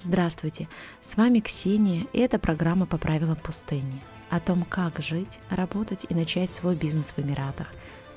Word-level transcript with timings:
Здравствуйте, 0.00 0.68
с 1.02 1.16
вами 1.16 1.40
Ксения, 1.40 2.06
и 2.12 2.20
это 2.20 2.38
программа 2.38 2.86
«По 2.86 2.98
правилам 2.98 3.34
пустыни» 3.34 4.00
о 4.30 4.38
том, 4.38 4.62
как 4.62 5.00
жить, 5.00 5.40
работать 5.50 6.06
и 6.08 6.14
начать 6.14 6.52
свой 6.52 6.76
бизнес 6.76 7.12
в 7.16 7.18
Эмиратах, 7.18 7.66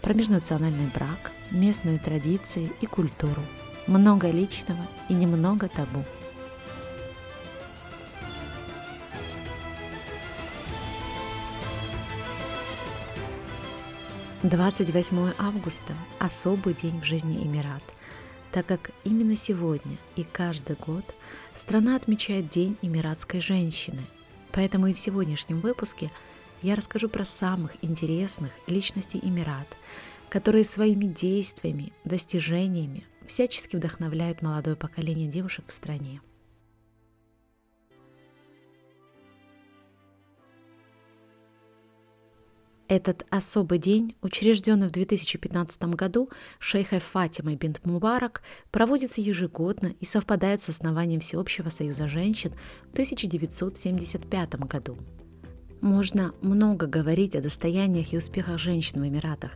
про 0.03 0.13
межнациональный 0.13 0.91
брак, 0.93 1.31
местные 1.49 1.97
традиции 1.97 2.71
и 2.81 2.85
культуру. 2.85 3.41
Много 3.87 4.29
личного 4.29 4.85
и 5.09 5.13
немного 5.13 5.69
табу. 5.69 6.03
Двадцать 14.43 14.93
восьмое 14.93 15.33
августа– 15.39 15.93
особый 16.19 16.75
день 16.75 17.01
в 17.01 17.05
жизни 17.05 17.43
Эмират– 17.43 17.83
так 18.51 18.65
как 18.65 18.91
именно 19.03 19.35
сегодня 19.35 19.97
и 20.15 20.23
каждый 20.23 20.75
год 20.75 21.05
страна 21.55 21.95
отмечает 21.95 22.49
День 22.49 22.77
эмиратской 22.81 23.39
женщины. 23.39 24.01
Поэтому 24.51 24.87
и 24.87 24.93
в 24.93 24.99
сегодняшнем 24.99 25.61
выпуске 25.61 26.11
я 26.61 26.75
расскажу 26.75 27.09
про 27.09 27.25
самых 27.25 27.71
интересных 27.81 28.51
личностей 28.67 29.19
Эмират, 29.21 29.67
которые 30.29 30.63
своими 30.63 31.05
действиями, 31.05 31.93
достижениями 32.03 33.05
всячески 33.25 33.75
вдохновляют 33.75 34.41
молодое 34.41 34.75
поколение 34.75 35.27
девушек 35.27 35.65
в 35.67 35.73
стране. 35.73 36.21
Этот 42.91 43.25
особый 43.29 43.79
день, 43.79 44.17
учрежденный 44.21 44.89
в 44.89 44.91
2015 44.91 45.81
году 45.95 46.29
шейхой 46.59 46.99
Фатимой 46.99 47.55
бинт 47.55 47.79
Мубарак, 47.85 48.41
проводится 48.69 49.21
ежегодно 49.21 49.93
и 50.01 50.05
совпадает 50.05 50.61
с 50.61 50.67
основанием 50.67 51.21
Всеобщего 51.21 51.69
союза 51.69 52.09
женщин 52.09 52.51
в 52.89 52.91
1975 52.91 54.55
году. 54.65 54.97
Можно 55.79 56.33
много 56.41 56.85
говорить 56.85 57.33
о 57.33 57.41
достояниях 57.41 58.11
и 58.11 58.17
успехах 58.17 58.59
женщин 58.59 59.01
в 59.01 59.07
Эмиратах, 59.07 59.51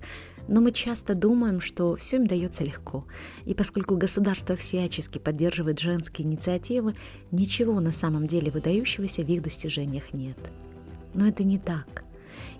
но 0.47 0.61
мы 0.61 0.72
часто 0.72 1.14
думаем, 1.14 1.59
что 1.59 1.97
все 1.97 2.16
им 2.16 2.27
дается 2.27 2.64
легко. 2.64 3.05
И 3.44 3.53
поскольку 3.53 3.97
государство 3.97 4.55
всячески 4.55 5.20
поддерживает 5.20 5.80
женские 5.80 6.25
инициативы, 6.25 6.95
ничего 7.31 7.81
на 7.81 7.92
самом 7.92 8.27
деле 8.27 8.49
выдающегося 8.49 9.23
в 9.23 9.27
их 9.27 9.42
достижениях 9.42 10.14
нет. 10.14 10.38
Но 11.14 11.27
это 11.27 11.44
не 11.44 11.59
так. 11.59 12.05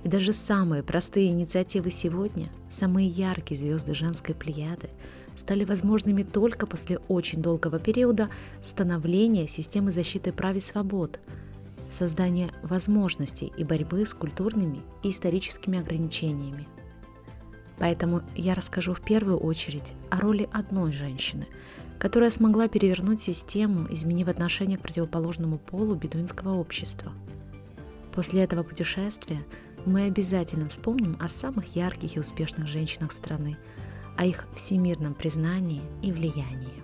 И 0.04 0.10
даже 0.10 0.34
самые 0.34 0.84
простые 0.84 1.30
инициативы 1.30 1.92
сегодня, 1.92 2.50
самые 2.70 3.08
яркие 3.08 3.60
звезды 3.60 3.94
женской 3.94 4.36
плеяды, 4.36 4.90
стали 5.38 5.66
возможными 5.66 6.24
только 6.24 6.66
после 6.66 7.00
очень 7.08 7.42
долгого 7.42 7.80
периода 7.80 8.30
становления 8.64 9.48
системы 9.48 9.92
защиты 9.92 10.32
прав 10.32 10.56
и 10.56 10.60
свобод, 10.60 11.20
создания 11.92 12.52
возможностей 12.64 13.52
и 13.58 13.64
борьбы 13.64 14.06
с 14.06 14.14
культурными 14.14 14.82
и 15.04 15.10
историческими 15.10 15.80
ограничениями. 15.80 16.68
Поэтому 17.78 18.22
я 18.36 18.54
расскажу 18.56 18.94
в 18.94 19.02
первую 19.02 19.38
очередь 19.38 19.94
о 20.10 20.20
роли 20.20 20.48
одной 20.52 20.94
женщины, 20.94 21.46
которая 22.00 22.30
смогла 22.30 22.68
перевернуть 22.68 23.22
систему, 23.22 23.88
изменив 23.92 24.28
отношение 24.28 24.78
к 24.78 24.82
противоположному 24.82 25.58
полу 25.58 25.96
бедуинского 25.96 26.56
общества. 26.56 27.12
После 28.14 28.44
этого 28.44 28.64
путешествия– 28.64 29.44
мы 29.86 30.06
обязательно 30.06 30.68
вспомним 30.68 31.18
о 31.20 31.28
самых 31.28 31.76
ярких 31.76 32.16
и 32.16 32.20
успешных 32.20 32.68
женщинах 32.68 33.12
страны, 33.12 33.58
о 34.18 34.26
их 34.26 34.48
всемирном 34.56 35.14
признании 35.14 35.84
и 36.02 36.12
влиянии. 36.12 36.84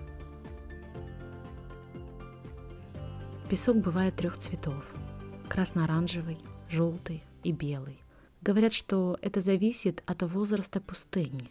Песок 3.48 3.76
бывает 3.78 4.16
трех 4.16 4.38
цветов– 4.38 4.84
красно-оранжевый, 5.48 6.38
желтый 6.70 7.22
и 7.42 7.52
белый. 7.52 7.98
Говорят, 8.40 8.72
что 8.72 9.18
это 9.20 9.40
зависит 9.40 10.02
от 10.06 10.22
возраста 10.22 10.80
пустыни. 10.80 11.50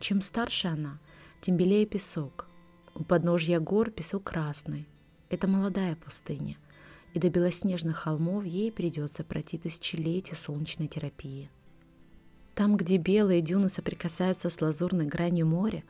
Чем 0.00 0.20
старше 0.20 0.68
она, 0.68 0.98
тем 1.40 1.56
белее 1.56 1.86
песок. 1.86 2.46
У 2.94 3.04
подножья 3.04 3.60
гор 3.60 3.90
песок 3.90 4.24
красный. 4.24 4.88
Это 5.28 5.46
молодая 5.46 5.96
пустыня– 5.96 6.56
и 7.14 7.18
до 7.18 7.30
белоснежных 7.30 7.96
холмов 7.96 8.44
ей 8.44 8.70
придется 8.70 9.24
пройти 9.24 9.58
тысячелетия 9.58 10.36
солнечной 10.36 10.88
терапии. 10.88 11.50
Там, 12.54 12.76
где 12.76 12.96
белые 12.96 13.40
дюны 13.40 13.68
соприкасаются 13.68 14.50
с 14.50 14.60
лазурной 14.60 15.06
гранью 15.06 15.46
моря, 15.46 15.84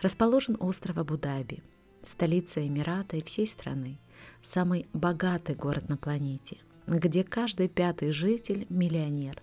расположен 0.00 0.56
остров 0.60 0.98
Абу-Даби, 0.98 1.62
столица 2.04 2.66
Эмирата 2.66 3.16
и 3.16 3.22
всей 3.22 3.46
страны, 3.46 3.98
самый 4.42 4.86
богатый 4.92 5.56
город 5.56 5.88
на 5.88 5.96
планете, 5.96 6.58
где 6.86 7.24
каждый 7.24 7.68
пятый 7.68 8.12
житель– 8.12 8.66
миллионер, 8.68 9.42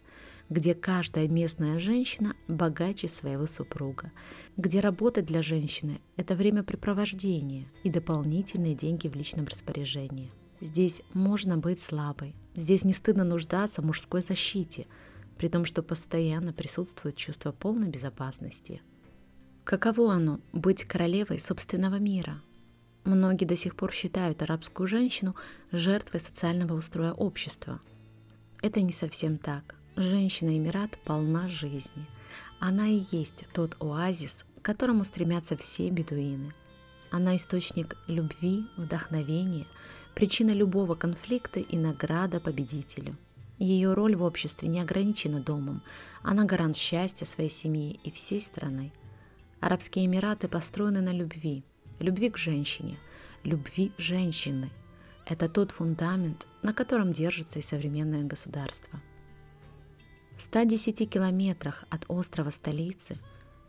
где 0.49 0.73
каждая 0.73 1.27
местная 1.27 1.79
женщина 1.79 2.35
богаче 2.47 3.07
своего 3.07 3.45
супруга, 3.45 4.11
где 4.57 4.79
работа 4.79 5.21
для 5.21 5.41
женщины– 5.41 6.01
это 6.17 6.35
времяпрепровождение 6.35 7.67
и 7.83 7.89
дополнительные 7.89 8.73
деньги 8.73 9.07
в 9.07 9.15
личном 9.15 9.45
распоряжении. 9.45 10.31
Здесь 10.61 11.01
можно 11.13 11.57
быть 11.57 11.81
слабой. 11.81 12.35
Здесь 12.53 12.83
не 12.83 12.91
стыдно 12.91 13.23
нуждаться 13.23 13.81
в 13.81 13.85
мужской 13.85 14.21
защите, 14.21 14.87
при 15.37 15.47
том, 15.47 15.63
что 15.63 15.81
постоянно 15.81 16.51
присутствует 16.51 17.15
чувство 17.15 17.53
полной 17.53 17.87
безопасности. 17.87 18.81
Каково 19.63 20.13
оно– 20.13 20.41
быть 20.53 20.83
королевой 20.83 21.39
собственного 21.39 21.95
мира? 21.95 22.41
Многие 23.05 23.45
до 23.45 23.55
сих 23.55 23.75
пор 23.75 23.93
считают 23.93 24.41
арабскую 24.41 24.87
женщину 24.87 25.33
жертвой 25.71 26.19
социального 26.19 26.73
устроя 26.73 27.13
общества. 27.13 27.79
Это 28.61 28.81
не 28.81 28.91
совсем 28.91 29.37
так. 29.37 29.75
Женщина 29.95 30.57
Эмират 30.57 30.97
полна 31.05 31.47
жизни. 31.47 32.05
Она 32.59 32.89
и 32.89 33.03
есть 33.11 33.45
тот 33.53 33.77
оазис, 33.79 34.45
к 34.61 34.65
которому 34.65 35.05
стремятся 35.05 35.55
все 35.55 35.89
бедуины. 35.89 36.53
Она 37.11 37.37
источник 37.37 37.95
любви, 38.07 38.65
вдохновения– 38.75 39.65
причина 40.19 40.51
любого 40.51 40.95
конфликта 40.95 41.61
и 41.61 41.77
награда 41.77 42.41
победителю. 42.41 43.15
Ее 43.57 43.93
роль 43.93 44.17
в 44.17 44.23
обществе 44.23 44.67
не 44.67 44.81
ограничена 44.81 45.39
домом, 45.39 45.81
она 46.23 46.43
гарант 46.43 46.75
счастья 46.75 47.25
своей 47.25 47.49
семьи 47.49 47.97
и 48.03 48.11
всей 48.11 48.41
страны. 48.41 48.91
Арабские 49.61 50.05
Эмираты 50.07 50.49
построены 50.49 50.99
на 50.99 51.13
любви, 51.13 51.63
любви 51.99 52.29
к 52.29 52.37
женщине, 52.37 52.97
любви 53.45 53.93
женщины. 53.97 54.69
Это 55.25 55.47
тот 55.47 55.71
фундамент, 55.71 56.47
на 56.63 56.73
котором 56.73 57.13
держится 57.13 57.59
и 57.59 57.61
современное 57.61 58.25
государство. 58.25 58.99
В 60.35 60.41
110 60.41 61.09
километрах 61.09 61.85
от 61.89 62.03
острова 62.09 62.49
столицы, 62.49 63.17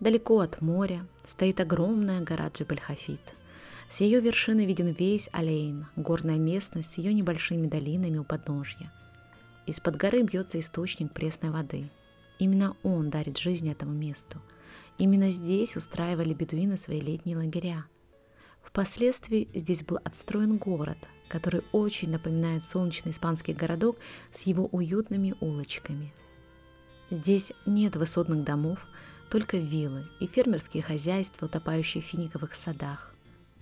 далеко 0.01 0.41
от 0.41 0.61
моря, 0.61 1.07
стоит 1.25 1.61
огромная 1.61 2.23
гора 2.23 2.49
Джебель-Хафит– 2.49 3.35
с 3.91 4.01
ее 4.01 4.21
вершины 4.21 4.67
виден 4.67 4.87
весь 4.87 5.29
Алейн, 5.33 5.87
горная 5.97 6.37
местность 6.37 6.93
с 6.93 6.99
ее 6.99 7.13
небольшими 7.13 7.67
долинами 7.67 8.19
у 8.19 8.25
подножья. 8.25 8.93
Из-под 9.67 9.97
горы 9.97 10.23
бьется 10.23 10.61
источник 10.61 11.13
пресной 11.13 11.51
воды. 11.51 11.91
Именно 12.39 12.77
он 12.85 13.11
дарит 13.11 13.37
жизнь 13.37 13.69
этому 13.69 13.93
месту. 13.93 14.41
Именно 14.97 15.33
здесь 15.33 15.77
устраивали 15.77 16.33
бедуины 16.33 16.77
свои 16.77 17.01
летние 17.01 17.37
лагеря. 17.37 17.85
Впоследствии 18.63 19.49
здесь 19.55 19.83
был 19.83 19.99
отстроен 20.05 20.57
город, 20.57 20.99
который 21.29 21.63
очень 21.73 22.11
напоминает 22.11 22.63
солнечный 22.63 23.11
испанский 23.11 23.55
городок 23.55 23.99
с 24.33 24.43
его 24.43 24.67
уютными 24.67 25.35
улочками. 25.41 26.15
Здесь 27.11 27.53
нет 27.67 27.97
высотных 27.97 28.45
домов, 28.45 28.87
только 29.31 29.57
виллы 29.57 30.07
и 30.21 30.29
фермерские 30.29 30.85
хозяйства, 30.85 31.47
утопающие 31.47 32.03
в 32.03 32.07
финиковых 32.07 32.55
садах. 32.55 33.10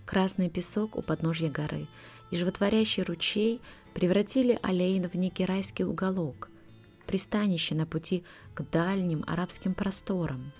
Красный 0.08 0.48
песок 0.48 0.96
у 0.96 1.02
подножья 1.02 1.50
горы 1.50 1.86
и 2.30 2.36
животворящий 2.38 3.02
ручей 3.02 3.60
превратили 3.92 4.58
Алейн 4.62 5.06
в 5.06 5.14
некий 5.16 5.44
райский 5.44 5.84
уголок, 5.84 6.48
пристанище 7.06 7.74
на 7.74 7.84
пути 7.84 8.24
к 8.54 8.62
дальним 8.70 9.22
арабским 9.26 9.74
просторам. 9.74 10.50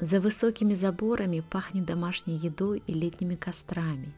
За 0.00 0.18
высокими 0.18 0.72
заборами 0.72 1.40
пахнет 1.40 1.84
домашней 1.84 2.38
едой 2.38 2.82
и 2.86 2.94
летними 2.94 3.34
кострами. 3.34 4.14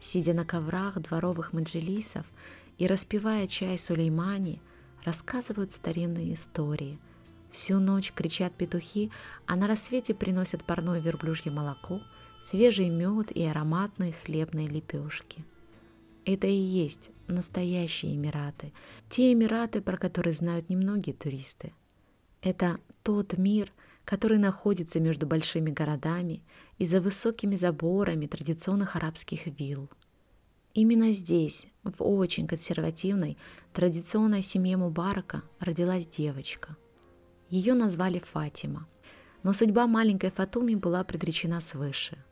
Сидя 0.00 0.34
на 0.34 0.44
коврах 0.44 1.00
дворовых 1.00 1.54
маджелисов 1.54 2.26
и 2.76 2.86
распевая 2.86 3.46
чай 3.46 3.78
Сулеймани, 3.78 4.60
рассказывают 5.02 5.72
старинные 5.72 6.34
истории. 6.34 6.98
Всю 7.50 7.78
ночь 7.78 8.12
кричат 8.12 8.52
петухи, 8.52 9.10
а 9.46 9.56
на 9.56 9.66
рассвете 9.66 10.12
приносят 10.12 10.62
парное 10.62 11.00
верблюжье 11.00 11.50
молоко– 11.50 12.02
свежий 12.44 12.88
мед 12.88 13.32
и 13.32 13.42
ароматные 13.44 14.12
хлебные 14.12 14.68
лепешки. 14.68 15.44
Это 16.24 16.46
и 16.46 16.54
есть 16.54 17.10
настоящие 17.26 18.14
Эмираты, 18.14 18.72
те 19.08 19.32
Эмираты, 19.32 19.80
про 19.80 19.96
которые 19.96 20.34
знают 20.34 20.68
немногие 20.68 21.14
туристы. 21.14 21.72
Это 22.42 22.78
тот 23.02 23.36
мир, 23.38 23.72
который 24.04 24.38
находится 24.38 25.00
между 25.00 25.26
большими 25.26 25.70
городами 25.70 26.42
и 26.78 26.84
за 26.84 27.00
высокими 27.00 27.54
заборами 27.54 28.26
традиционных 28.26 28.96
арабских 28.96 29.46
вилл. 29.58 29.88
Именно 30.74 31.12
здесь, 31.12 31.66
в 31.84 32.02
очень 32.02 32.46
консервативной, 32.46 33.36
традиционной 33.72 34.42
семье 34.42 34.76
Мубарака, 34.76 35.42
родилась 35.60 36.06
девочка. 36.06 36.76
Ее 37.50 37.74
назвали 37.74 38.18
Фатима, 38.18 38.88
но 39.42 39.52
судьба 39.52 39.86
маленькой 39.86 40.30
Фатуми 40.30 40.74
была 40.74 41.04
предречена 41.04 41.60
свыше. 41.60 42.24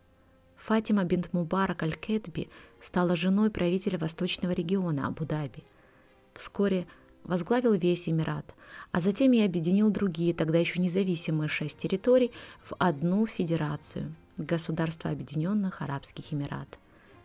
Фатима 0.61 1.05
бинт 1.05 1.33
Мубарак 1.33 1.83
Аль-Кетби 1.83 2.51
стала 2.81 3.17
женой 3.17 3.51
правителя 3.51 3.99
восточного 3.99 4.53
региона 4.53 5.07
Абу-Даби. 5.07 5.65
Вскоре 6.35 6.87
возглавил 7.25 7.73
весь 7.73 8.09
Эмират, 8.09 8.55
а 8.93 9.01
затем 9.01 9.33
и 9.33 9.41
объединил 9.41 9.91
другие, 9.91 10.35
тогда 10.35 10.59
еще 10.59 10.81
независимые 10.81 11.49
шесть 11.49 11.79
территорий, 11.79 12.31
в 12.63 12.75
одну 12.79 13.27
федерацию– 13.27 14.15
Государство 14.37 15.11
Объединенных 15.11 15.81
Арабских 15.81 16.33
Эмират. 16.33 16.79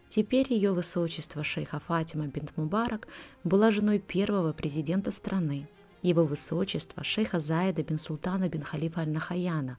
Теперь 0.08 0.52
ее 0.52 0.72
высочество 0.72 1.44
шейха 1.44 1.80
Фатима 1.80 2.28
бинт 2.28 2.56
Мубарак 2.56 3.08
была 3.44 3.70
женой 3.72 4.00
первого 4.00 4.54
президента 4.54 5.12
страны, 5.12 5.68
его 6.02 6.24
высочество 6.24 7.04
шейха 7.04 7.40
Заида 7.40 7.84
бин 7.84 8.00
Султана 8.00 8.48
бин 8.48 8.62
Халифа 8.62 9.02
Аль-Нахаяна, 9.02 9.78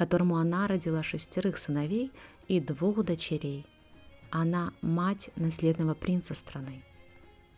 которому 0.00 0.38
она 0.38 0.66
родила 0.66 1.02
шестерых 1.02 1.58
сыновей 1.58 2.10
и 2.48 2.58
двух 2.58 3.04
дочерей. 3.04 3.66
Она 4.30 4.72
мать 4.80 5.28
наследного 5.36 5.92
принца 5.92 6.34
страны. 6.34 6.82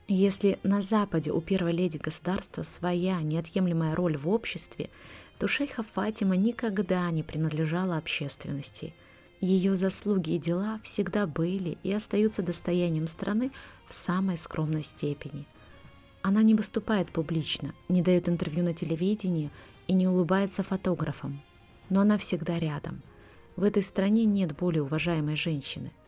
Если 0.08 0.58
на 0.64 0.82
Западе 0.82 1.30
у 1.30 1.40
первой 1.40 1.70
леди 1.70 1.98
государства 1.98 2.64
своя 2.64 3.22
неотъемлемая 3.22 3.94
роль 3.94 4.16
в 4.16 4.28
обществе, 4.28 4.90
то 5.38 5.46
шейха 5.46 5.84
Фатима 5.84 6.34
никогда 6.34 7.08
не 7.12 7.22
принадлежала 7.22 7.96
общественности. 7.96 8.92
Ее 9.40 9.76
заслуги 9.76 10.30
и 10.30 10.38
дела 10.38 10.80
всегда 10.82 11.28
были 11.28 11.78
и 11.84 11.92
остаются 11.92 12.42
достоянием 12.42 13.06
страны 13.06 13.52
в 13.88 13.94
самой 13.94 14.36
скромной 14.36 14.82
степени. 14.82 15.46
Она 16.22 16.42
не 16.42 16.56
выступает 16.56 17.12
публично, 17.12 17.72
не 17.88 18.02
дает 18.02 18.28
интервью 18.28 18.64
на 18.64 18.74
телевидении 18.74 19.52
и 19.86 19.92
не 19.92 20.08
улыбается 20.08 20.64
фотографам, 20.64 21.40
но 21.92 22.00
она 22.00 22.18
всегда 22.18 22.58
рядом. 22.58 23.02
В 23.54 23.62
этой 23.62 23.82
стране 23.84 24.24
нет 24.24 24.56
более 24.56 24.82
уважаемой 24.82 25.36
женщины– 25.36 25.92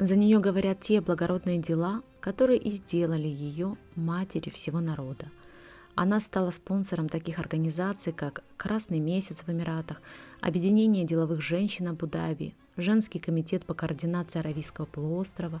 за 0.00 0.16
нее 0.16 0.38
говорят 0.38 0.80
те 0.80 1.02
благородные 1.02 1.58
дела, 1.58 2.02
которые 2.20 2.58
и 2.58 2.70
сделали 2.70 3.28
ее 3.28 3.76
матерью 3.96 4.54
всего 4.54 4.80
народа. 4.80 5.26
Она 5.94 6.20
стала 6.20 6.50
спонсором 6.52 7.10
таких 7.10 7.38
организаций, 7.38 8.14
как 8.14 8.42
«Красный 8.56 8.98
месяц» 8.98 9.42
в 9.46 9.50
Эмиратах, 9.50 10.00
Объединение 10.40 11.04
деловых 11.04 11.42
женщин 11.42 11.88
Абу-Даби, 11.88 12.54
Женский 12.78 13.18
комитет 13.18 13.66
по 13.66 13.74
координации 13.74 14.38
Аравийского 14.38 14.86
полуострова, 14.86 15.60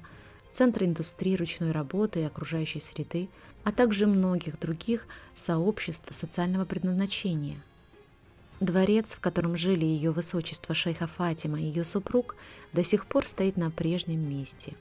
Центр 0.50 0.84
индустрии 0.84 1.36
ручной 1.36 1.72
работы 1.72 2.20
и 2.20 2.24
окружающей 2.24 2.80
среды, 2.80 3.28
а 3.62 3.72
также 3.72 4.06
многих 4.06 4.58
других 4.58 5.04
сообществ 5.34 6.14
социального 6.14 6.64
предназначения– 6.64 7.62
Дворец, 8.60 9.14
в 9.14 9.20
котором 9.20 9.56
жили 9.56 9.86
ее 9.86 10.10
высочество 10.10 10.74
шейха 10.74 11.06
Фатима 11.06 11.58
и 11.58 11.64
ее 11.64 11.82
супруг, 11.82 12.36
до 12.74 12.84
сих 12.84 13.06
пор 13.06 13.26
стоит 13.26 13.56
на 13.56 13.70
прежнем 13.70 14.20
месте. 14.28 14.74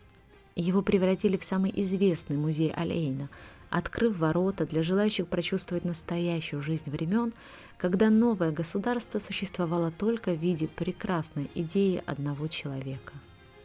Его 0.57 0.81
превратили 0.81 1.37
в 1.37 1.45
самый 1.45 1.71
известный 1.73 2.35
музей 2.35 2.73
Алейна, 2.73 3.29
открыв 3.69 4.17
ворота 4.17 4.65
для 4.65 4.83
желающих 4.83 5.29
прочувствовать 5.29 5.85
настоящую 5.85 6.61
жизнь 6.61 6.89
времен, 6.89 7.31
когда 7.77 8.09
новое 8.09 8.51
государство 8.51 9.19
существовало 9.19 9.91
только 9.91 10.33
в 10.33 10.39
виде 10.39 10.67
прекрасной 10.67 11.49
идеи 11.55 12.03
одного 12.05 12.49
человека. 12.49 13.13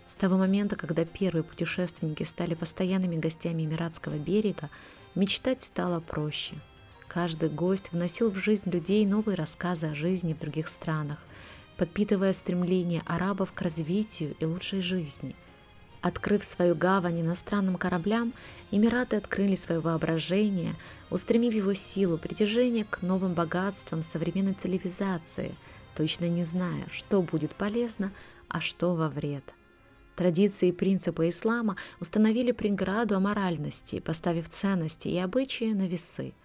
С 0.07 0.15
того 0.15 0.37
момента, 0.37 0.77
когда 0.77 1.05
первые 1.05 1.43
путешественники 1.43 2.23
стали 2.23 2.55
постоянными 2.55 3.17
гостями 3.17 3.65
Эмиратского 3.65 4.17
берега, 4.17 4.71
мечтать 5.17 5.65
стало 5.65 5.99
проще– 5.99 6.55
Каждый 7.15 7.49
гость 7.49 7.93
вносил 7.93 8.29
в 8.29 8.35
жизнь 8.35 8.69
людей 8.69 9.07
новые 9.07 9.37
рассказы 9.37 9.87
о 9.87 9.95
жизни 9.95 10.35
в 10.35 10.41
других 10.41 10.67
странах, 10.67 11.19
подпитывая 11.77 12.33
стремление 12.33 13.03
арабов 13.07 13.53
к 13.53 13.63
развитию 13.63 14.35
и 14.41 14.45
лучшей 14.45 14.81
жизни. 14.81 15.37
Открыв 16.01 16.43
свою 16.43 16.75
гавань 16.75 17.21
иностранным 17.21 17.77
кораблям, 17.77 18.35
Эмираты 18.73 19.15
открыли 19.15 19.55
свое 19.55 19.79
воображение, 19.79 20.75
устремив 21.09 21.55
его 21.55 21.73
силу 21.73 22.19
притяжения 22.19 22.85
к 22.85 23.01
новым 23.01 23.35
богатствам 23.35 24.03
современной 24.03 24.55
цивилизации, 24.55 25.55
точно 25.95 26.25
не 26.25 26.43
зная, 26.43 26.85
что 26.91 27.23
будет 27.23 27.55
полезно, 27.55 28.13
а 28.49 28.61
что 28.61 28.97
во 28.97 29.09
вред. 29.09 29.45
Традиции 30.17 30.71
и 30.71 30.73
принципы 30.73 31.29
ислама 31.29 31.77
установили 32.01 32.51
преграду 32.51 33.15
аморальности, 33.15 34.01
поставив 34.01 34.49
ценности 34.49 35.07
и 35.07 35.19
обычаи 35.19 35.75
на 35.75 35.87
весы– 35.87 36.35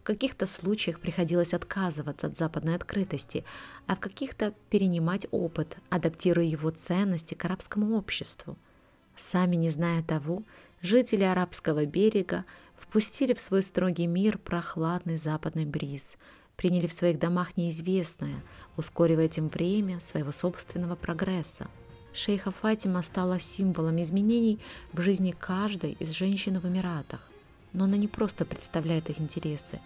в 0.00 0.02
каких-то 0.02 0.46
случаях 0.46 0.98
приходилось 0.98 1.52
отказываться 1.52 2.28
от 2.28 2.36
западной 2.36 2.74
открытости, 2.74 3.44
а 3.86 3.96
в 3.96 4.00
каких-то 4.00 4.54
перенимать 4.70 5.26
опыт, 5.30 5.76
адаптируя 5.90 6.46
его 6.46 6.70
ценности 6.70 7.34
к 7.34 7.44
арабскому 7.44 7.96
обществу. 7.96 8.56
Сами 9.14 9.56
не 9.56 9.68
зная 9.68 10.02
того, 10.02 10.42
жители 10.80 11.22
арабского 11.22 11.84
берега 11.84 12.46
впустили 12.76 13.34
в 13.34 13.40
свой 13.40 13.62
строгий 13.62 14.06
мир 14.06 14.38
прохладный 14.38 15.18
западный 15.18 15.66
бриз, 15.66 16.16
приняли 16.56 16.86
в 16.86 16.94
своих 16.94 17.18
домах 17.18 17.58
неизвестное, 17.58 18.42
ускоривая 18.78 19.28
тем 19.28 19.50
время 19.50 20.00
своего 20.00 20.32
собственного 20.32 20.96
прогресса. 20.96 21.68
Шейха 22.14 22.50
Фатима 22.50 23.02
стала 23.02 23.38
символом 23.38 24.00
изменений 24.02 24.60
в 24.92 25.02
жизни 25.02 25.34
каждой 25.38 25.92
из 25.92 26.12
женщин 26.12 26.58
в 26.58 26.66
Эмиратах. 26.66 27.29
Но 27.72 27.84
она 27.84 27.96
не 27.96 28.08
просто 28.08 28.44
представляет 28.44 29.10
их 29.10 29.20
интересы, 29.20 29.80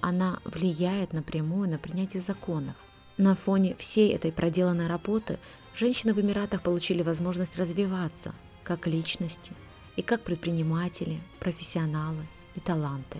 она 0.00 0.40
влияет 0.44 1.12
напрямую 1.12 1.68
на 1.68 1.78
принятие 1.78 2.20
законов. 2.22 2.76
На 3.16 3.34
фоне 3.34 3.74
всей 3.76 4.12
этой 4.12 4.32
проделанной 4.32 4.86
работы 4.86 5.38
женщины 5.74 6.12
в 6.12 6.20
Эмиратах 6.20 6.62
получили 6.62 7.02
возможность 7.02 7.58
развиваться 7.58 8.34
как 8.64 8.86
личности 8.86 9.52
и 9.96 10.02
как 10.02 10.22
предприниматели, 10.22 11.20
профессионалы 11.40 12.26
и 12.54 12.60
таланты. 12.60 13.18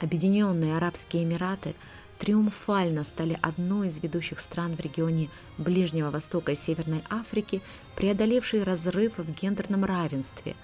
Объединенные 0.00 0.74
Арабские 0.74 1.24
Эмираты 1.24 1.74
триумфально 2.18 3.04
стали 3.04 3.38
одной 3.42 3.88
из 3.88 4.02
ведущих 4.02 4.40
стран 4.40 4.76
в 4.76 4.80
регионе 4.80 5.30
Ближнего 5.58 6.10
Востока 6.10 6.52
и 6.52 6.56
Северной 6.56 7.04
Африки, 7.10 7.62
преодолевшей 7.96 8.62
разрыв 8.62 9.18
в 9.18 9.32
гендерном 9.32 9.84
равенстве, 9.84 10.56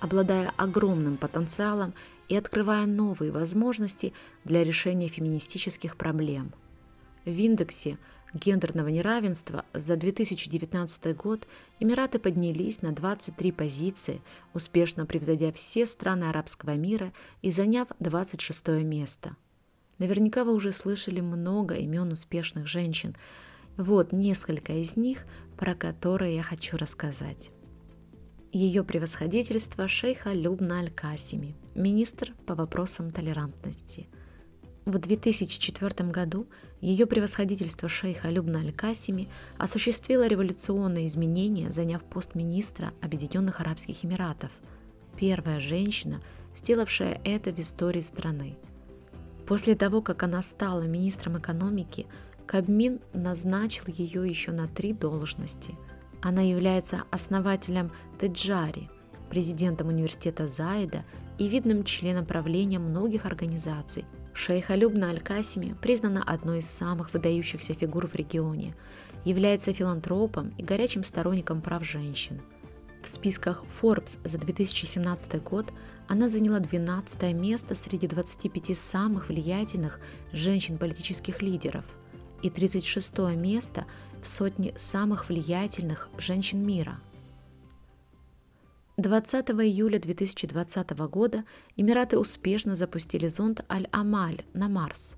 обладая 0.00 0.52
огромным 0.56 1.16
потенциалом 1.16 1.94
и 2.28 2.36
открывая 2.36 2.86
новые 2.86 3.32
возможности 3.32 4.12
для 4.44 4.64
решения 4.64 5.08
феминистических 5.08 5.96
проблем. 5.96 6.52
В 7.24 7.30
индексе 7.30 7.98
гендерного 8.32 8.88
неравенства 8.88 9.64
за 9.72 9.96
2019 9.96 11.16
год 11.16 11.46
Эмираты 11.80 12.18
поднялись 12.18 12.82
на 12.82 12.92
23 12.92 13.52
позиции, 13.52 14.20
успешно 14.52 15.06
превзойдя 15.06 15.52
все 15.52 15.86
страны 15.86 16.24
арабского 16.24 16.74
мира 16.74 17.12
и 17.42 17.50
заняв 17.50 17.88
26 18.00 18.68
место. 18.82 19.36
Наверняка 19.98 20.44
вы 20.44 20.52
уже 20.52 20.72
слышали 20.72 21.20
много 21.20 21.76
имен 21.76 22.10
успешных 22.12 22.66
женщин. 22.66 23.16
Вот 23.76 24.12
несколько 24.12 24.72
из 24.74 24.96
них, 24.96 25.24
про 25.56 25.74
которые 25.74 26.36
я 26.36 26.42
хочу 26.42 26.76
рассказать 26.76 27.52
ее 28.54 28.84
превосходительство 28.84 29.88
шейха 29.88 30.32
Любна 30.32 30.78
Аль-Касими, 30.78 31.56
министр 31.74 32.34
по 32.46 32.54
вопросам 32.54 33.10
толерантности. 33.10 34.08
В 34.84 34.98
2004 34.98 36.10
году 36.10 36.46
ее 36.80 37.06
превосходительство 37.06 37.88
шейха 37.88 38.28
Любна 38.30 38.60
Аль-Касими 38.60 39.28
осуществило 39.56 40.26
революционные 40.26 41.06
изменения, 41.06 41.72
заняв 41.72 42.04
пост 42.04 42.34
министра 42.34 42.92
Объединенных 43.00 43.60
Арабских 43.60 44.04
Эмиратов, 44.04 44.50
первая 45.18 45.60
женщина, 45.60 46.22
сделавшая 46.56 47.20
это 47.24 47.52
в 47.52 47.58
истории 47.58 48.02
страны. 48.02 48.56
После 49.46 49.74
того, 49.74 50.02
как 50.02 50.22
она 50.22 50.42
стала 50.42 50.82
министром 50.82 51.38
экономики, 51.38 52.06
Кабмин 52.46 53.00
назначил 53.14 53.84
ее 53.88 54.28
еще 54.28 54.52
на 54.52 54.68
три 54.68 54.92
должности– 54.92 55.74
она 56.24 56.40
является 56.40 57.04
основателем 57.10 57.92
Теджари, 58.18 58.88
президентом 59.28 59.88
университета 59.88 60.48
Заида 60.48 61.04
и 61.38 61.48
видным 61.48 61.84
членом 61.84 62.26
правления 62.26 62.78
многих 62.78 63.26
организаций. 63.26 64.04
Шейха 64.32 64.74
Любна 64.74 65.10
Аль-Касими 65.10 65.76
признана 65.80 66.22
одной 66.22 66.58
из 66.58 66.68
самых 66.68 67.12
выдающихся 67.12 67.74
фигур 67.74 68.06
в 68.06 68.14
регионе, 68.14 68.74
является 69.24 69.72
филантропом 69.72 70.52
и 70.58 70.62
горячим 70.62 71.04
сторонником 71.04 71.62
прав 71.62 71.84
женщин. 71.84 72.40
В 73.02 73.08
списках 73.08 73.64
Forbes 73.80 74.18
за 74.24 74.38
2017 74.38 75.42
год 75.42 75.72
она 76.08 76.28
заняла 76.28 76.58
12 76.58 77.34
место 77.34 77.74
среди 77.74 78.06
25 78.06 78.76
самых 78.76 79.28
влиятельных 79.28 80.00
женщин-политических 80.32 81.42
лидеров 81.42 81.84
и 82.42 82.50
36 82.50 83.18
место 83.36 83.84
в 84.22 84.26
сотне 84.28 84.72
самых 84.76 85.28
влиятельных 85.28 86.08
женщин 86.18 86.66
мира. 86.66 86.98
20 88.96 89.50
июля 89.50 89.98
2020 89.98 90.90
года 91.08 91.44
Эмираты 91.74 92.16
успешно 92.16 92.76
запустили 92.76 93.26
зонд 93.26 93.64
Аль-Амаль 93.68 94.44
на 94.52 94.68
Марс. 94.68 95.16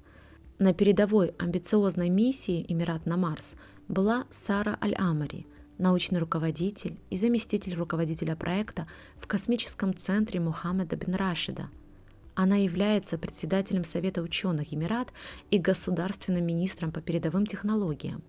На 0.59 0.73
передовой 0.73 1.35
амбициозной 1.39 2.09
миссии 2.09 2.65
Эмират 2.69 3.05
на 3.05 3.19
Марс 3.19 3.55
была 3.87 4.25
Сара 4.31 4.79
Аль-Амари, 4.83 5.47
научный 5.77 6.21
руководитель 6.21 6.99
и 7.11 7.19
заместитель 7.19 7.75
руководителя 7.75 8.35
проекта 8.35 8.89
в 9.19 9.27
космическом 9.27 9.95
центре 9.95 10.41
Мухаммеда 10.41 10.97
бен 10.97 11.15
Рашида. 11.15 11.69
Она 12.35 12.57
является 12.57 13.19
председателем 13.19 13.85
Совета 13.85 14.23
ученых 14.23 14.73
Эмират 14.73 15.13
и 15.51 15.59
государственным 15.59 16.47
министром 16.47 16.93
по 16.93 17.03
передовым 17.03 17.45
технологиям. 17.45 18.23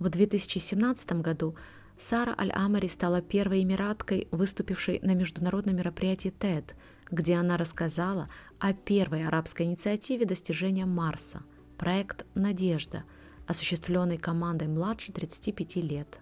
В 0.00 0.08
2017 0.08 1.12
году 1.20 1.54
Сара 2.00 2.34
Аль-Амари 2.38 2.88
стала 2.88 3.20
первой 3.20 3.62
эмираткой, 3.62 4.26
выступившей 4.30 5.00
на 5.02 5.14
международном 5.14 5.76
мероприятии 5.76 6.32
TED, 6.32 6.72
где 7.10 7.34
она 7.34 7.58
рассказала 7.58 8.30
о 8.58 8.72
первой 8.72 9.26
арабской 9.26 9.66
инициативе 9.66 10.24
достижения 10.24 10.86
Марса– 10.86 11.42
проект 11.78 12.24
«Надежда», 12.34 13.04
осуществленный 13.46 14.16
командой 14.16 14.66
младше 14.66 15.12
35 15.12 15.76
лет. 15.76 16.20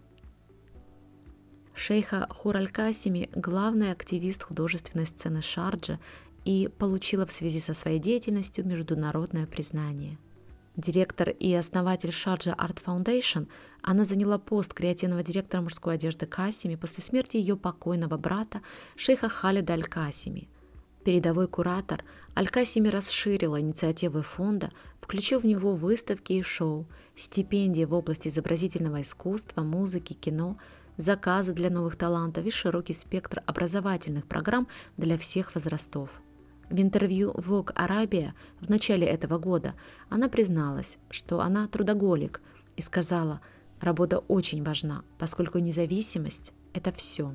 Шейха 1.75 2.26
Хураль-Касими– 2.28 3.30
главный 3.37 3.92
активист 3.92 4.42
художественной 4.42 5.06
сцены 5.06 5.42
Шарджа 5.42 6.00
и 6.44 6.68
получила 6.76 7.25
в 7.25 7.30
связи 7.30 7.61
со 7.61 7.73
своей 7.73 8.00
деятельностью 8.00 8.66
международное 8.66 9.47
признание– 9.47 10.18
директор 10.78 11.28
и 11.28 11.52
основатель 11.52 12.12
Шарджа 12.12 12.52
Art 12.52 12.78
Foundation, 12.85 13.49
она 13.82 14.04
заняла 14.04 14.38
пост 14.38 14.73
креативного 14.73 15.23
директора 15.23 15.61
мужской 15.61 15.94
одежды 15.94 16.26
Касими 16.26 16.76
после 16.76 17.02
смерти 17.02 17.37
ее 17.37 17.56
покойного 17.56 18.16
брата 18.16 18.62
шейха 18.97 19.28
Халида 19.28 19.75
Аль-Касими. 19.75 20.49
Передовой 21.04 21.49
куратор 21.49 22.04
Аль-Касими 22.37 22.88
расширила 22.88 23.61
инициативы 23.61 24.23
фонда, 24.23 24.70
включив 25.00 25.42
в 25.42 25.47
него 25.47 25.75
выставки 25.75 26.35
и 26.35 26.42
шоу, 26.42 26.87
стипендии 27.16 27.85
в 27.85 27.94
области 27.94 28.28
изобразительного 28.28 29.02
искусства, 29.02 29.62
музыки, 29.62 30.12
кино, 30.12 30.58
заказы 30.97 31.52
для 31.52 31.70
новых 31.70 31.97
талантов 31.97 32.47
и 32.47 32.50
широкий 32.50 32.94
спектр 32.94 33.42
образовательных 33.47 34.26
программ 34.26 34.68
для 34.97 35.18
всех 35.18 35.54
возрастов– 35.54 36.11
в 36.70 36.80
интервью 36.80 37.32
Vogue 37.32 37.72
Арабия 37.75 38.34
в 38.60 38.68
начале 38.68 39.06
этого 39.06 39.38
года 39.38 39.75
она 40.08 40.28
призналась, 40.28 40.98
что 41.10 41.40
она 41.40 41.66
трудоголик 41.66 42.40
и 42.76 42.82
сказала, 42.82 43.40
работа 43.80 44.18
очень 44.18 44.62
важна, 44.62 45.02
поскольку 45.18 45.58
независимость– 45.58 46.52
это 46.75 46.92
все. 46.92 47.34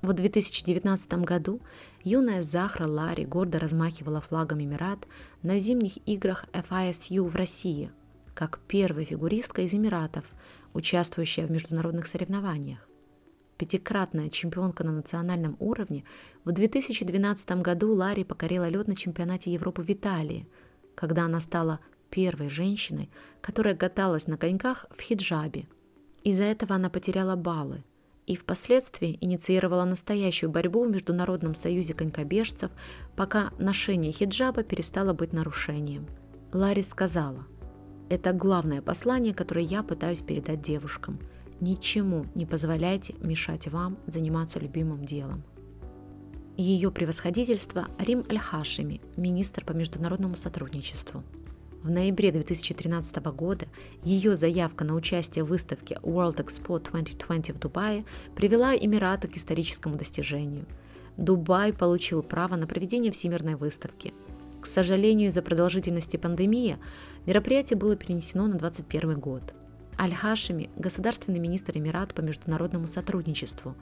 В 0.00 0.12
2019 0.12 1.12
году 1.24 1.60
юная 2.04 2.42
Захра 2.42 2.86
Лари 2.86 3.24
гордо 3.24 3.58
размахивала 3.58 4.20
флагом 4.20 4.62
Эмират 4.62 5.06
на 5.42 5.58
зимних 5.58 5.98
играх 6.06 6.46
FISU 6.52 7.28
в 7.28 7.34
России, 7.34 7.90
как 8.34 8.60
первая 8.68 9.04
фигуристка 9.04 9.62
из 9.62 9.74
Эмиратов, 9.74 10.24
участвующая 10.72 11.46
в 11.46 11.50
международных 11.50 12.06
соревнованиях 12.06 12.88
пятикратная 13.58 14.30
чемпионка 14.30 14.84
на 14.84 14.92
национальном 14.92 15.56
уровне, 15.58 16.04
в 16.44 16.52
2012 16.52 17.50
году 17.60 17.92
Ларри 17.92 18.24
покорила 18.24 18.68
лед 18.68 18.86
на 18.86 18.96
чемпионате 18.96 19.52
Европы 19.52 19.82
в 19.82 19.90
Италии, 19.90 20.48
когда 20.94 21.24
она 21.24 21.40
стала 21.40 21.80
первой 22.08 22.48
женщиной, 22.48 23.10
которая 23.42 23.74
каталась 23.74 24.26
на 24.26 24.38
коньках 24.38 24.86
в 24.90 25.00
хиджабе. 25.02 25.68
Из-за 26.22 26.44
этого 26.44 26.76
она 26.76 26.88
потеряла 26.88 27.36
баллы 27.36 27.84
и 28.26 28.36
впоследствии 28.36 29.18
инициировала 29.20 29.84
настоящую 29.84 30.50
борьбу 30.50 30.84
в 30.84 30.90
Международном 30.90 31.54
союзе 31.54 31.94
конькобежцев, 31.94 32.70
пока 33.16 33.52
ношение 33.58 34.12
хиджаба 34.12 34.62
перестало 34.62 35.14
быть 35.14 35.32
нарушением. 35.32 36.06
Ларри 36.52 36.82
сказала, 36.82 37.46
«Это 38.10 38.32
главное 38.32 38.82
послание, 38.82 39.34
которое 39.34 39.64
я 39.64 39.82
пытаюсь 39.82 40.20
передать 40.20 40.62
девушкам– 40.62 41.18
Ничему 41.60 42.26
не 42.36 42.46
позволяйте 42.46 43.14
мешать 43.20 43.66
вам 43.66 43.98
заниматься 44.06 44.60
любимым 44.60 45.04
делом. 45.04 45.42
Ее 46.56 46.90
превосходительство 46.92 47.86
Рим 47.98 48.24
Аль-Хашими, 48.30 49.00
министр 49.16 49.64
по 49.64 49.72
международному 49.72 50.36
сотрудничеству. 50.36 51.24
В 51.82 51.90
ноябре 51.90 52.32
2013 52.32 53.16
года 53.32 53.66
ее 54.02 54.34
заявка 54.34 54.84
на 54.84 54.94
участие 54.94 55.44
в 55.44 55.48
выставке 55.48 55.98
World 56.02 56.36
Expo 56.36 56.80
2020 56.80 57.54
в 57.54 57.58
Дубае 57.58 58.04
привела 58.34 58.76
Эмираты 58.76 59.28
к 59.28 59.36
историческому 59.36 59.96
достижению. 59.96 60.66
Дубай 61.16 61.72
получил 61.72 62.22
право 62.22 62.56
на 62.56 62.66
проведение 62.66 63.10
всемирной 63.10 63.56
выставки. 63.56 64.14
К 64.60 64.66
сожалению, 64.66 65.28
из-за 65.28 65.42
продолжительности 65.42 66.16
пандемии 66.16 66.78
мероприятие 67.26 67.78
было 67.78 67.96
перенесено 67.96 68.46
на 68.46 68.58
2021 68.58 69.20
год. 69.20 69.54
Аль-Хашими– 70.00 70.70
государственный 70.76 71.40
министр 71.40 71.76
Эмират 71.76 72.14
по 72.14 72.20
международному 72.20 72.86
сотрудничеству, 72.86 73.74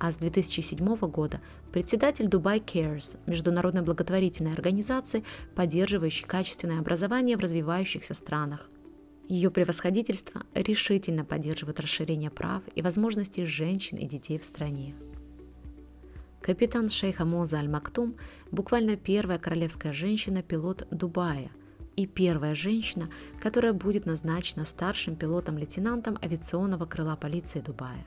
а 0.00 0.10
с 0.10 0.16
2007 0.16 0.96
года 1.08 1.40
председатель 1.70 2.26
Dubai 2.26 2.60
Cares– 2.64 3.18
международной 3.26 3.82
благотворительной 3.82 4.50
организации, 4.50 5.22
поддерживающей 5.54 6.26
качественное 6.26 6.80
образование 6.80 7.36
в 7.36 7.40
развивающихся 7.40 8.14
странах. 8.14 8.68
Ее 9.28 9.52
превосходительство 9.52 10.42
решительно 10.54 11.24
поддерживает 11.24 11.78
расширение 11.78 12.30
прав 12.30 12.64
и 12.74 12.82
возможностей 12.82 13.44
женщин 13.44 13.96
и 13.96 14.06
детей 14.06 14.40
в 14.40 14.44
стране. 14.44 14.96
Капитан 16.42 16.88
шейха 16.88 17.24
Моза 17.24 17.58
Аль-Мактум– 17.58 18.16
буквально 18.50 18.96
первая 18.96 19.38
королевская 19.38 19.92
женщина-пилот 19.92 20.88
Дубая– 20.90 21.52
и 22.00 22.06
первая 22.06 22.54
женщина, 22.54 23.10
которая 23.40 23.72
будет 23.72 24.06
назначена 24.06 24.64
старшим 24.64 25.16
пилотом-лейтенантом 25.16 26.18
авиационного 26.22 26.86
крыла 26.86 27.14
полиции 27.16 27.60
Дубая. 27.60 28.06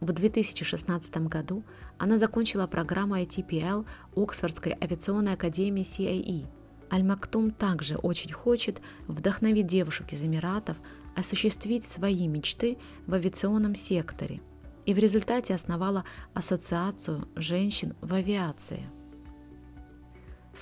В 0.00 0.12
2016 0.12 1.16
году 1.28 1.62
она 1.98 2.18
закончила 2.18 2.66
программу 2.66 3.16
ITPL 3.16 3.86
Оксфордской 4.16 4.72
авиационной 4.72 5.34
академии 5.34 5.82
CAE. 5.82 6.46
Аль-Мактум 6.92 7.52
также 7.52 7.96
очень 7.96 8.32
хочет 8.32 8.80
вдохновить 9.06 9.66
девушек 9.66 10.12
из 10.12 10.24
Эмиратов 10.24 10.76
осуществить 11.14 11.84
свои 11.84 12.26
мечты 12.26 12.78
в 13.06 13.14
авиационном 13.14 13.74
секторе 13.74 14.40
и 14.86 14.94
в 14.94 14.98
результате 14.98 15.54
основала 15.54 16.04
Ассоциацию 16.34 17.28
женщин 17.36 17.94
в 18.00 18.14
авиации– 18.14 18.88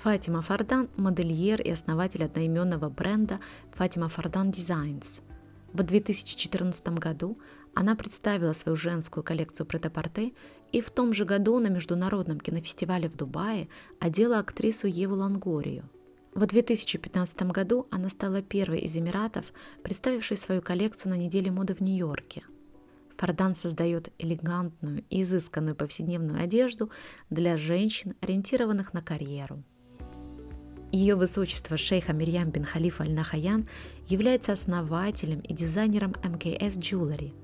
Фатима 0.03 0.43
Фардан– 0.43 0.89
модельер 0.97 1.61
и 1.61 1.71
основатель 1.71 2.23
одноименного 2.23 2.89
бренда 2.89 3.41
Фатима 3.73 4.09
Фардан 4.09 4.51
Designs. 4.51 5.21
В 5.73 5.83
2014 5.83 6.89
году 6.91 7.37
она 7.75 7.97
представила 7.97 8.53
свою 8.53 8.77
женскую 8.77 9.25
коллекцию 9.25 9.67
претапорте 9.67 10.35
и 10.71 10.81
в 10.83 10.91
том 10.91 11.13
же 11.13 11.25
году 11.25 11.59
на 11.59 11.67
Международном 11.67 12.39
кинофестивале 12.39 13.09
в 13.09 13.17
Дубае 13.17 13.69
одела 13.99 14.39
актрису 14.39 14.87
Еву 14.87 15.17
Лангорию. 15.17 15.91
В 16.33 16.47
2015 16.47 17.43
году 17.51 17.89
она 17.91 18.09
стала 18.09 18.41
первой 18.41 18.79
из 18.79 18.97
Эмиратов, 18.97 19.47
представившей 19.83 20.37
свою 20.37 20.63
коллекцию 20.63 21.11
на 21.11 21.17
неделе 21.17 21.51
моды 21.51 21.75
в 21.75 21.81
Нью-Йорке. 21.81 22.45
Фардан 23.17 23.57
создает 23.57 24.13
элегантную 24.19 25.03
и 25.11 25.23
изысканную 25.23 25.75
повседневную 25.75 26.41
одежду 26.41 26.89
для 27.31 27.57
женщин, 27.57 28.15
ориентированных 28.21 28.95
на 28.95 29.03
карьеру. 29.03 29.65
Ее 30.91 31.17
высочество 31.17 31.77
шейха 31.77 32.15
Мирьям 32.15 32.51
бин 32.51 32.65
Халифа 32.65 33.05
Аль-Нахаян 33.05 33.69
является 34.09 34.53
основателем 34.53 35.41
и 35.41 35.53
дизайнером 35.53 36.13
MKS 36.23 36.79
Jewelry. 36.79 37.35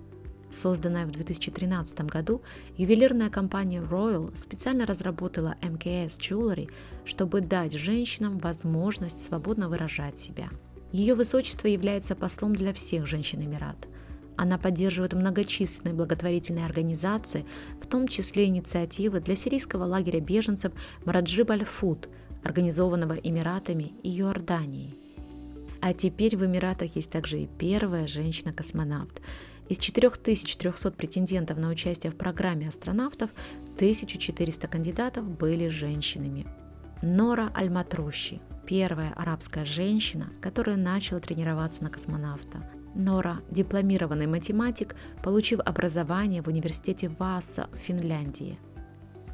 Созданная 0.51 1.05
в 1.05 1.11
2013 1.11 2.01
году, 2.03 2.41
ювелирная 2.79 3.29
компания 3.29 3.83
Royal 3.83 4.35
специально 4.35 4.87
разработала 4.87 5.57
MKS 5.61 6.19
Jewelry, 6.21 6.71
чтобы 7.05 7.43
дать 7.43 7.75
женщинам 7.75 8.39
возможность 8.39 9.23
свободно 9.23 9.69
выражать 9.69 10.19
себя. 10.19 10.49
Ее 10.91 11.15
высочество 11.15 11.67
является 11.67 12.17
послом 12.17 12.57
для 12.57 12.73
всех 12.73 13.07
женщин 13.07 13.43
Эмирата. 13.43 13.89
Она 14.37 14.57
поддерживает 14.57 15.13
многочисленные 15.13 15.93
благотворительные 15.93 16.65
организации, 16.65 17.45
в 17.83 17.87
том 17.89 18.09
числе 18.09 18.47
инициативы 18.47 19.21
для 19.21 19.37
сирийского 19.37 19.85
лагеря 19.85 20.21
беженцев 20.21 20.73
Мараджиб 21.05 21.51
Аль-Фуд– 21.51 22.09
организованного 22.45 23.15
Эмиратами 23.15 23.95
и 24.03 24.21
Иорданией. 24.21 24.99
А 25.81 25.93
теперь 25.93 26.37
в 26.37 26.45
Эмиратах 26.47 26.97
есть 26.97 27.11
также 27.11 27.41
и 27.41 27.47
первая 27.47 28.07
женщина-космонавт. 28.07 29.21
Из 29.69 29.79
4300 29.79 30.91
претендентов 30.93 31.59
на 31.59 31.69
участие 31.69 32.13
в 32.13 32.17
программе 32.17 32.69
астронавтов 32.69 33.31
1400 33.77 34.69
кандидатов 34.69 35.29
были 35.29 35.69
женщинами. 35.69 36.47
Нора 37.03 37.51
Аль-Матруши– 37.55 38.41
первая 38.67 39.13
арабская 39.15 39.65
женщина, 39.65 40.31
которая 40.41 40.77
начала 40.77 41.21
тренироваться 41.21 41.83
на 41.83 41.91
космонавта. 41.91 42.63
Нора– 42.95 43.41
дипломированный 43.51 44.27
математик, 44.27 44.95
получив 45.23 45.61
образование 45.61 46.41
в 46.41 46.49
университете 46.49 47.11
Васа 47.19 47.69
в 47.73 47.77
Финляндии. 47.77 48.59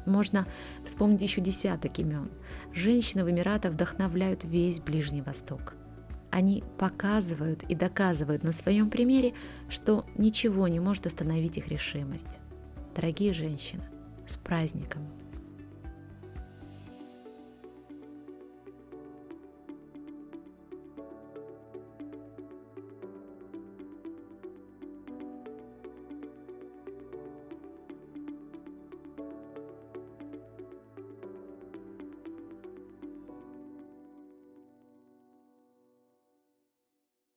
Можно 0.05 0.45
вспомнить 0.83 1.21
еще 1.21 1.41
десяток 1.41 1.99
имен. 1.99 2.29
Женщины 2.73 3.23
в 3.23 3.29
Эмиратах 3.29 3.73
вдохновляют 3.73 4.43
весь 4.43 4.79
Ближний 4.79 5.21
Восток. 5.21 5.75
Они 6.31 6.63
показывают 6.77 7.63
и 7.63 7.75
доказывают 7.75 8.43
на 8.43 8.53
своем 8.53 8.89
примере, 8.89 9.33
что 9.69 10.05
ничего 10.17 10.67
не 10.67 10.79
может 10.79 11.05
остановить 11.05 11.57
их 11.57 11.67
решимость. 11.67 12.39
Дорогие 12.95 13.33
женщины, 13.33 13.83
с 14.25 14.37
праздником! 14.37 15.07